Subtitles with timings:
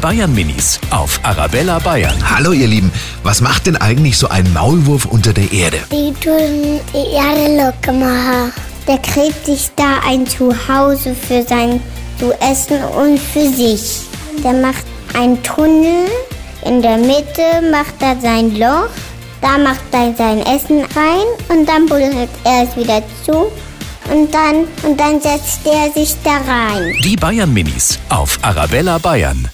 [0.00, 2.14] Bayern Minis auf Arabella Bayern.
[2.34, 2.90] Hallo ihr Lieben,
[3.22, 5.78] was macht denn eigentlich so ein Maulwurf unter der Erde?
[5.92, 8.52] Die tun die Erde locker machen.
[8.88, 11.80] Der gräbt sich da ein Zuhause für sein
[12.18, 14.00] zu essen und für sich.
[14.42, 16.06] Der macht einen Tunnel,
[16.64, 18.88] in der Mitte macht er sein Loch,
[19.42, 23.52] da macht er sein Essen rein und dann buddelt er es wieder zu
[24.10, 26.92] und dann, und dann setzt er sich da rein.
[27.04, 29.48] Die Bayern Minis auf Arabella Bayern.